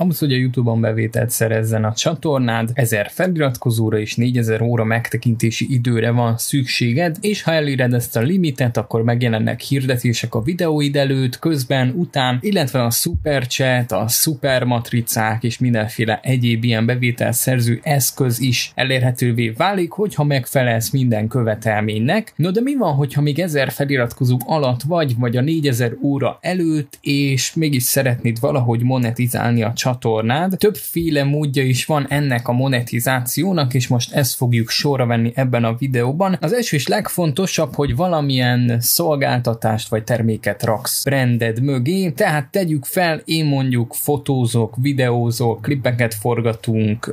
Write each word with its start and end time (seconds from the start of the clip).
ahhoz, 0.00 0.18
hogy 0.18 0.32
a 0.32 0.36
YouTube-on 0.36 0.80
bevételt 0.80 1.30
szerezzen 1.30 1.84
a 1.84 1.92
csatornád, 1.92 2.70
1000 2.72 3.08
feliratkozóra 3.10 3.98
és 3.98 4.14
4000 4.14 4.62
óra 4.62 4.84
megtekintési 4.84 5.66
időre 5.70 6.10
van 6.10 6.38
szükséged, 6.38 7.16
és 7.20 7.42
ha 7.42 7.52
eléred 7.52 7.92
ezt 7.92 8.16
a 8.16 8.20
limitet, 8.20 8.76
akkor 8.76 9.02
megjelennek 9.02 9.60
hirdetések 9.60 10.34
a 10.34 10.42
videóid 10.42 10.96
előtt, 10.96 11.38
közben, 11.38 11.92
után, 11.96 12.38
illetve 12.40 12.82
a 12.82 12.90
super 12.90 13.46
chat, 13.46 13.92
a 13.92 14.08
super 14.08 14.64
matricák 14.64 15.44
és 15.44 15.58
mindenféle 15.58 16.20
egyéb 16.22 16.64
ilyen 16.64 16.86
bevételszerző 16.86 17.80
eszköz 17.82 18.40
is 18.40 18.72
elérhetővé 18.74 19.48
válik, 19.48 19.90
hogyha 19.90 20.24
megfelelsz 20.24 20.90
minden 20.90 21.28
követelménynek. 21.28 22.32
No 22.36 22.50
de 22.50 22.60
mi 22.60 22.76
van, 22.76 22.94
hogyha 22.94 23.20
még 23.20 23.38
1000 23.38 23.70
feliratkozó 23.70 24.38
alatt 24.46 24.82
vagy, 24.82 25.16
vagy 25.18 25.36
a 25.36 25.40
4000 25.40 25.96
óra 26.02 26.38
előtt, 26.40 26.98
és 27.00 27.54
mégis 27.54 27.82
szeretnéd 27.82 28.40
valahogy 28.40 28.82
monetizálni 28.82 29.62
a 29.62 29.72
csatornád? 29.88 30.54
Többféle 30.58 31.24
módja 31.24 31.62
is 31.62 31.84
van 31.84 32.06
ennek 32.08 32.48
a 32.48 32.52
monetizációnak, 32.52 33.74
és 33.74 33.88
most 33.88 34.12
ezt 34.12 34.34
fogjuk 34.34 34.68
sorra 34.68 35.06
venni 35.06 35.32
ebben 35.34 35.64
a 35.64 35.74
videóban. 35.74 36.38
Az 36.40 36.52
első 36.52 36.76
és 36.76 36.86
legfontosabb, 36.86 37.74
hogy 37.74 37.96
valamilyen 37.96 38.76
szolgáltatást 38.80 39.88
vagy 39.88 40.04
terméket 40.04 40.64
raksz 40.64 41.04
branded 41.04 41.62
mögé, 41.62 42.10
tehát 42.10 42.50
tegyük 42.50 42.84
fel, 42.84 43.22
én 43.24 43.44
mondjuk 43.44 43.94
fotózok, 43.94 44.74
videózok, 44.80 45.62
klipeket 45.62 46.14
forgatunk, 46.14 47.10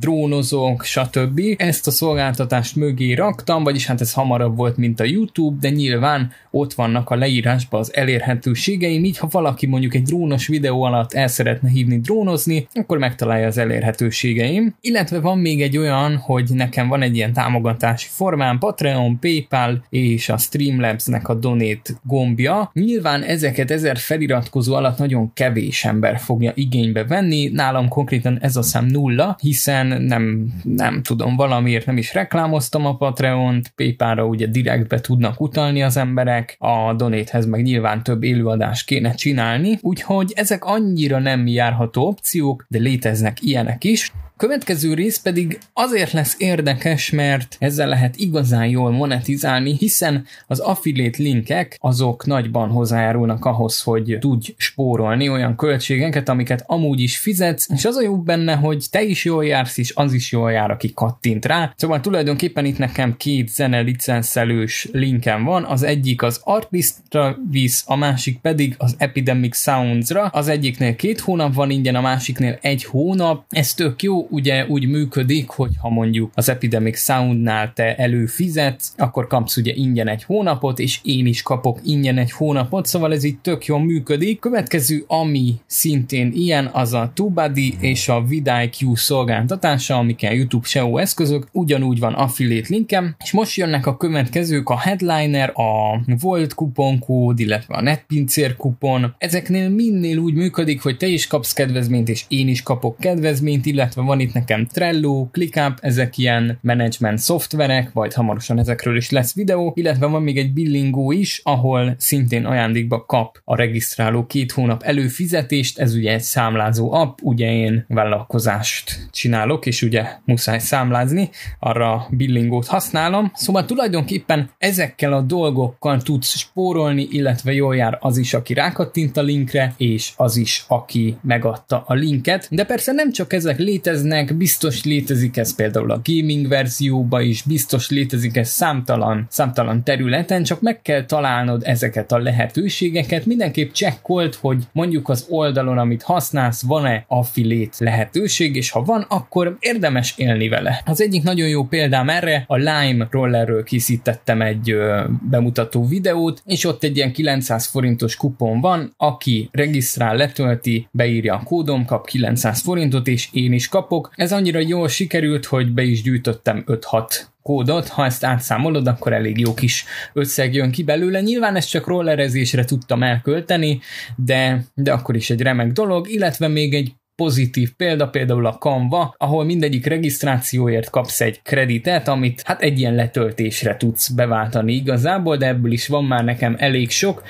drónozok, 0.00 0.84
stb. 0.84 1.40
Ezt 1.56 1.86
a 1.86 1.90
szolgáltatást 1.90 2.76
mögé 2.76 3.12
raktam, 3.12 3.64
vagyis 3.64 3.86
hát 3.86 4.00
ez 4.00 4.12
hamarabb 4.12 4.56
volt, 4.56 4.76
mint 4.76 5.00
a 5.00 5.04
YouTube, 5.04 5.56
de 5.60 5.68
nyilván 5.68 6.32
ott 6.50 6.72
vannak 6.72 7.10
a 7.10 7.14
leírásban 7.14 7.80
az 7.80 7.94
elérhetőségeim, 7.94 9.04
így 9.04 9.18
ha 9.18 9.28
valaki 9.30 9.66
mondjuk 9.66 9.94
egy 9.94 10.02
drónos 10.02 10.46
videó 10.46 10.82
alatt 10.82 11.12
el 11.12 11.28
szeretne 11.28 11.68
hívni 11.68 11.95
drónozni, 12.00 12.68
akkor 12.74 12.98
megtalálja 12.98 13.46
az 13.46 13.58
elérhetőségeim. 13.58 14.74
Illetve 14.80 15.20
van 15.20 15.38
még 15.38 15.62
egy 15.62 15.76
olyan, 15.76 16.16
hogy 16.16 16.50
nekem 16.52 16.88
van 16.88 17.02
egy 17.02 17.16
ilyen 17.16 17.32
támogatási 17.32 18.08
formám, 18.10 18.58
Patreon, 18.58 19.18
PayPal 19.18 19.84
és 19.90 20.28
a 20.28 20.36
Streamlabs-nek 20.36 21.28
a 21.28 21.34
Donate 21.34 21.92
gombja. 22.02 22.70
Nyilván 22.72 23.22
ezeket 23.22 23.70
ezer 23.70 23.96
feliratkozó 23.96 24.74
alatt 24.74 24.98
nagyon 24.98 25.32
kevés 25.32 25.84
ember 25.84 26.18
fogja 26.18 26.52
igénybe 26.54 27.04
venni, 27.04 27.48
nálam 27.48 27.88
konkrétan 27.88 28.38
ez 28.40 28.56
a 28.56 28.62
szám 28.62 28.86
nulla, 28.86 29.36
hiszen 29.40 30.02
nem, 30.02 30.46
nem 30.62 31.02
tudom, 31.02 31.36
valamiért 31.36 31.86
nem 31.86 31.96
is 31.96 32.14
reklámoztam 32.14 32.86
a 32.86 32.96
Patreon-t, 32.96 33.72
PayPal-ra 33.76 34.26
ugye 34.26 34.46
direktbe 34.46 35.00
tudnak 35.00 35.40
utalni 35.40 35.82
az 35.82 35.96
emberek, 35.96 36.56
a 36.58 36.94
Donate-hez 36.94 37.46
meg 37.46 37.62
nyilván 37.62 38.02
több 38.02 38.22
élőadást 38.22 38.86
kéne 38.86 39.14
csinálni, 39.14 39.78
úgyhogy 39.82 40.32
ezek 40.34 40.64
annyira 40.64 41.18
nem 41.18 41.46
járható 41.86 42.06
opciók, 42.06 42.66
de 42.68 42.78
léteznek 42.78 43.42
ilyenek 43.42 43.84
is. 43.84 44.12
Következő 44.36 44.94
rész 44.94 45.18
pedig 45.18 45.58
azért 45.72 46.12
lesz 46.12 46.34
érdekes, 46.38 47.10
mert 47.10 47.56
ezzel 47.58 47.88
lehet 47.88 48.16
igazán 48.16 48.66
jól 48.66 48.90
monetizálni, 48.90 49.76
hiszen 49.78 50.26
az 50.46 50.58
affiliate 50.58 51.22
linkek 51.22 51.76
azok 51.80 52.26
nagyban 52.26 52.68
hozzájárulnak 52.68 53.44
ahhoz, 53.44 53.80
hogy 53.80 54.16
tudj 54.20 54.54
spórolni 54.56 55.28
olyan 55.28 55.56
költségeket, 55.56 56.28
amiket 56.28 56.64
amúgy 56.66 57.00
is 57.00 57.18
fizetsz, 57.18 57.70
és 57.74 57.84
az 57.84 57.96
a 57.96 58.02
jó 58.02 58.16
benne, 58.16 58.54
hogy 58.54 58.86
te 58.90 59.02
is 59.02 59.24
jól 59.24 59.44
jársz, 59.44 59.78
és 59.78 59.92
az 59.94 60.12
is 60.12 60.32
jól 60.32 60.52
jár, 60.52 60.70
aki 60.70 60.92
kattint 60.94 61.44
rá. 61.44 61.72
Szóval 61.76 62.00
tulajdonképpen 62.00 62.64
itt 62.64 62.78
nekem 62.78 63.16
két 63.16 63.48
zene 63.48 63.80
licenszelős 63.80 64.88
linkem 64.92 65.44
van, 65.44 65.64
az 65.64 65.82
egyik 65.82 66.22
az 66.22 66.40
Artistra 66.44 67.36
visz, 67.50 67.84
a 67.86 67.96
másik 67.96 68.38
pedig 68.38 68.74
az 68.78 68.94
Epidemic 68.98 69.56
Sounds-ra. 69.56 70.24
Az 70.24 70.48
egyiknél 70.48 70.96
két 70.96 71.20
hónap 71.20 71.54
van 71.54 71.70
ingyen, 71.70 71.94
a 71.94 72.00
másiknél 72.00 72.58
egy 72.60 72.84
hónap. 72.84 73.44
Ez 73.48 73.74
tök 73.74 74.02
jó, 74.02 74.25
ugye 74.30 74.66
úgy 74.66 74.88
működik, 74.88 75.48
hogy 75.48 75.70
ha 75.80 75.88
mondjuk 75.88 76.30
az 76.34 76.48
Epidemic 76.48 76.98
Soundnál 76.98 77.72
te 77.72 77.96
előfizetsz, 77.96 78.92
akkor 78.96 79.26
kapsz 79.26 79.56
ugye 79.56 79.72
ingyen 79.74 80.08
egy 80.08 80.24
hónapot, 80.24 80.78
és 80.78 81.00
én 81.02 81.26
is 81.26 81.42
kapok 81.42 81.80
ingyen 81.84 82.18
egy 82.18 82.32
hónapot, 82.32 82.86
szóval 82.86 83.12
ez 83.12 83.24
itt 83.24 83.42
tök 83.42 83.64
jól 83.64 83.80
működik. 83.80 84.38
Következő, 84.38 85.04
ami 85.06 85.54
szintén 85.66 86.32
ilyen, 86.34 86.70
az 86.72 86.92
a 86.92 87.10
TubeBuddy 87.14 87.74
és 87.80 88.08
a 88.08 88.22
VidIQ 88.22 88.94
szolgáltatása, 88.94 89.96
amikkel 89.96 90.32
YouTube 90.32 90.66
SEO 90.66 90.98
eszközök, 90.98 91.48
ugyanúgy 91.52 91.98
van 91.98 92.14
affiliate 92.14 92.66
linkem, 92.70 93.16
és 93.24 93.32
most 93.32 93.56
jönnek 93.56 93.86
a 93.86 93.96
következők, 93.96 94.68
a 94.68 94.78
Headliner, 94.78 95.52
a 95.54 96.00
Volt 96.20 96.54
kuponkód, 96.54 97.40
illetve 97.40 97.74
a 97.74 97.82
NetPincér 97.82 98.56
kupon. 98.56 99.14
Ezeknél 99.18 99.68
minél 99.68 100.18
úgy 100.18 100.34
működik, 100.34 100.82
hogy 100.82 100.96
te 100.96 101.06
is 101.06 101.26
kapsz 101.26 101.52
kedvezményt, 101.52 102.08
és 102.08 102.24
én 102.28 102.48
is 102.48 102.62
kapok 102.62 102.96
kedvezményt, 102.98 103.66
illetve 103.66 104.02
van 104.02 104.15
itt 104.20 104.32
nekem 104.32 104.66
Trello, 104.66 105.28
ClickUp, 105.32 105.78
ezek 105.80 106.18
ilyen 106.18 106.58
management 106.62 107.18
szoftverek, 107.18 107.92
vagy 107.92 108.14
hamarosan 108.14 108.58
ezekről 108.58 108.96
is 108.96 109.10
lesz 109.10 109.34
videó, 109.34 109.72
illetve 109.76 110.06
van 110.06 110.22
még 110.22 110.38
egy 110.38 110.52
billingó 110.52 111.12
is, 111.12 111.40
ahol 111.44 111.94
szintén 111.98 112.44
ajándékba 112.44 113.04
kap 113.04 113.40
a 113.44 113.56
regisztráló 113.56 114.26
két 114.26 114.52
hónap 114.52 114.82
előfizetést, 114.82 115.78
ez 115.78 115.94
ugye 115.94 116.12
egy 116.12 116.20
számlázó 116.20 116.92
app, 116.92 117.18
ugye 117.22 117.52
én 117.52 117.84
vállalkozást 117.88 119.08
csinálok, 119.10 119.66
és 119.66 119.82
ugye 119.82 120.06
muszáj 120.24 120.58
számlázni, 120.58 121.30
arra 121.58 122.06
billingót 122.10 122.66
használom, 122.66 123.30
szóval 123.34 123.64
tulajdonképpen 123.64 124.50
ezekkel 124.58 125.12
a 125.12 125.20
dolgokkal 125.20 126.02
tudsz 126.02 126.36
spórolni, 126.36 127.08
illetve 127.10 127.52
jól 127.52 127.76
jár 127.76 127.98
az 128.00 128.16
is, 128.16 128.34
aki 128.34 128.54
rákattint 128.54 129.16
a 129.16 129.22
linkre, 129.22 129.74
és 129.76 130.12
az 130.16 130.36
is, 130.36 130.64
aki 130.68 131.16
megadta 131.22 131.84
a 131.86 131.94
linket, 131.94 132.48
de 132.50 132.64
persze 132.64 132.92
nem 132.92 133.12
csak 133.12 133.32
ezek 133.32 133.58
léteznek, 133.58 134.05
léteznek, 134.06 134.36
biztos 134.36 134.84
létezik 134.84 135.36
ez 135.36 135.54
például 135.54 135.90
a 135.90 136.00
gaming 136.04 136.48
verzióban 136.48 137.22
is, 137.22 137.42
biztos 137.42 137.90
létezik 137.90 138.36
ez 138.36 138.48
számtalan, 138.48 139.26
számtalan 139.30 139.84
területen, 139.84 140.42
csak 140.42 140.60
meg 140.60 140.82
kell 140.82 141.04
találnod 141.04 141.62
ezeket 141.64 142.12
a 142.12 142.18
lehetőségeket, 142.18 143.26
mindenképp 143.26 143.72
csekkolt, 143.72 144.34
hogy 144.34 144.64
mondjuk 144.72 145.08
az 145.08 145.26
oldalon, 145.28 145.78
amit 145.78 146.02
használsz, 146.02 146.62
van-e 146.62 147.04
affiliate 147.08 147.84
lehetőség, 147.84 148.56
és 148.56 148.70
ha 148.70 148.82
van, 148.82 149.06
akkor 149.08 149.56
érdemes 149.60 150.14
élni 150.16 150.48
vele. 150.48 150.82
Az 150.84 151.00
egyik 151.00 151.22
nagyon 151.22 151.48
jó 151.48 151.64
példám 151.64 152.08
erre, 152.08 152.44
a 152.46 152.56
Lime 152.56 153.08
rollerről 153.10 153.62
készítettem 153.62 154.42
egy 154.42 154.70
ö, 154.70 155.04
bemutató 155.30 155.86
videót, 155.86 156.42
és 156.44 156.64
ott 156.64 156.84
egy 156.84 156.96
ilyen 156.96 157.12
900 157.12 157.66
forintos 157.66 158.16
kupon 158.16 158.60
van, 158.60 158.94
aki 158.96 159.48
regisztrál, 159.52 160.16
letölti, 160.16 160.88
beírja 160.90 161.34
a 161.34 161.42
kódom, 161.42 161.84
kap 161.84 162.06
900 162.06 162.60
forintot, 162.60 163.08
és 163.08 163.28
én 163.32 163.52
is 163.52 163.68
kapok, 164.00 164.12
ez 164.16 164.32
annyira 164.32 164.58
jól 164.58 164.88
sikerült, 164.88 165.44
hogy 165.44 165.72
be 165.72 165.82
is 165.82 166.02
gyűjtöttem 166.02 166.64
5-6 166.66 167.20
kódot, 167.42 167.88
ha 167.88 168.04
ezt 168.04 168.24
átszámolod, 168.24 168.86
akkor 168.86 169.12
elég 169.12 169.38
jó 169.38 169.54
kis 169.54 169.84
összeg 170.12 170.54
jön 170.54 170.70
ki 170.70 170.82
belőle. 170.82 171.20
Nyilván 171.20 171.56
ezt 171.56 171.70
csak 171.70 171.86
rollerezésre 171.86 172.64
tudtam 172.64 173.02
elkölteni, 173.02 173.80
de, 174.16 174.64
de 174.74 174.92
akkor 174.92 175.16
is 175.16 175.30
egy 175.30 175.40
remek 175.40 175.72
dolog, 175.72 176.08
illetve 176.08 176.48
még 176.48 176.74
egy 176.74 176.92
pozitív 177.14 177.72
példa, 177.76 178.08
például 178.08 178.46
a 178.46 178.58
Canva, 178.58 179.14
ahol 179.18 179.44
mindegyik 179.44 179.86
regisztrációért 179.86 180.90
kapsz 180.90 181.20
egy 181.20 181.42
kreditet, 181.42 182.08
amit 182.08 182.42
hát 182.44 182.62
egy 182.62 182.78
ilyen 182.78 182.94
letöltésre 182.94 183.76
tudsz 183.76 184.08
beváltani 184.08 184.72
igazából, 184.72 185.36
de 185.36 185.46
ebből 185.46 185.72
is 185.72 185.88
van 185.88 186.04
már 186.04 186.24
nekem 186.24 186.54
elég 186.58 186.90
sok, 186.90 187.22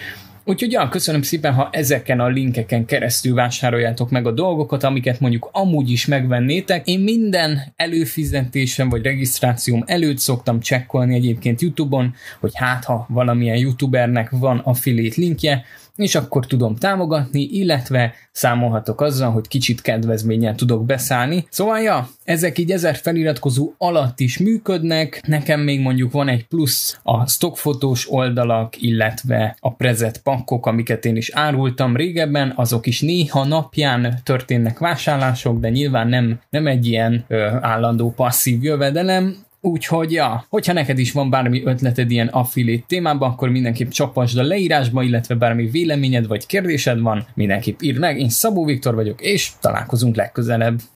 Úgyhogy 0.49 0.73
ja, 0.73 0.89
köszönöm 0.89 1.23
szépen, 1.23 1.53
ha 1.53 1.69
ezeken 1.73 2.21
a 2.21 2.27
linkeken 2.27 2.85
keresztül 2.85 3.35
vásároljátok 3.35 4.11
meg 4.11 4.27
a 4.27 4.33
dolgokat, 4.33 4.83
amiket 4.83 5.21
mondjuk 5.21 5.49
amúgy 5.53 5.91
is 5.91 6.07
megvennétek. 6.07 6.87
Én 6.87 7.01
minden 7.01 7.73
előfizetésem 7.77 8.89
vagy 8.89 9.03
regisztrációm 9.03 9.83
előtt 9.87 10.19
szoktam 10.19 10.61
csekkolni 10.61 11.15
egyébként 11.15 11.61
YouTube-on, 11.61 12.15
hogy 12.41 12.53
hát 12.55 12.85
ha 12.85 13.07
valamilyen 13.09 13.57
YouTubernek 13.57 14.31
van 14.31 14.59
affiliate 14.59 15.21
linkje, 15.21 15.65
és 15.97 16.15
akkor 16.15 16.47
tudom 16.47 16.77
támogatni, 16.77 17.43
illetve 17.43 18.15
számolhatok 18.33 19.01
azzal, 19.01 19.31
hogy 19.31 19.49
kicsit 19.49 19.81
kedvezménnyel 19.81 20.55
tudok 20.55 20.85
beszállni. 20.85 21.47
Szóval 21.51 21.81
ja, 21.81 22.09
ezek 22.25 22.59
így 22.59 22.71
ezer 22.71 22.97
feliratkozó 22.97 23.73
alatt 23.79 24.21
is 24.21 24.39
működnek, 24.39 25.21
nekem 25.27 25.61
még 25.61 25.81
mondjuk 25.81 26.13
van 26.13 26.29
egy 26.29 26.47
plusz 26.47 26.99
a 27.03 27.29
stockfotós 27.29 28.11
oldalak, 28.11 28.83
illetve 28.83 29.57
a 29.61 29.75
prezet 29.75 30.23
pakkok, 30.23 30.67
amiket 30.67 31.05
én 31.05 31.17
is 31.17 31.31
árultam 31.31 31.97
régebben, 31.97 32.53
azok 32.57 32.87
is 32.87 33.01
néha 33.01 33.45
napján 33.45 34.21
történnek 34.25 34.79
vásárlások, 34.79 35.61
de 35.61 35.69
nyilván 35.69 36.09
nem, 36.09 36.41
nem 36.51 36.67
egy 36.67 36.87
ilyen 36.87 37.25
ö, 37.29 37.49
állandó 37.61 38.11
passzív 38.11 38.63
jövedelem, 38.63 39.46
Úgyhogy, 39.67 40.13
ja, 40.13 40.45
hogyha 40.49 40.73
neked 40.73 40.99
is 40.99 41.13
van 41.13 41.31
bármi 41.31 41.63
ötleted 41.65 42.11
ilyen 42.11 42.27
affiliate 42.27 42.85
témában, 42.87 43.31
akkor 43.31 43.49
mindenképp 43.49 43.91
csapasd 43.91 44.39
a 44.39 44.43
leírásba, 44.43 45.03
illetve 45.03 45.35
bármi 45.35 45.67
véleményed 45.67 46.27
vagy 46.27 46.47
kérdésed 46.47 47.01
van, 47.01 47.27
mindenképp 47.35 47.81
írd 47.81 47.99
meg. 47.99 48.19
Én 48.19 48.29
Szabó 48.29 48.65
Viktor 48.65 48.95
vagyok, 48.95 49.21
és 49.21 49.51
találkozunk 49.61 50.17
legközelebb. 50.17 50.81